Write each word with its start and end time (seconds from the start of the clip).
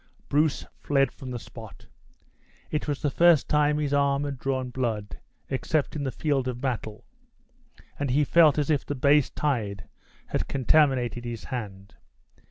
Bruce 0.29 0.65
fled 0.79 1.11
from 1.11 1.29
the 1.29 1.37
spot. 1.37 1.85
It 2.71 2.87
was 2.87 3.03
the 3.03 3.11
first 3.11 3.47
time 3.47 3.77
his 3.77 3.93
arm 3.93 4.23
had 4.23 4.39
drawn 4.39 4.71
blood 4.71 5.19
except 5.47 5.95
in 5.95 6.03
the 6.05 6.11
field 6.11 6.47
of 6.47 6.59
battle, 6.59 7.05
and 7.99 8.09
he 8.09 8.23
felt 8.23 8.57
as 8.57 8.71
if 8.71 8.83
the 8.83 8.95
base 8.95 9.29
tide 9.29 9.87
had 10.25 10.47
contaminated 10.47 11.23
his 11.23 11.43
hand. 11.43 11.93